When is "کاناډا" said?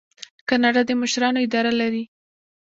0.49-0.81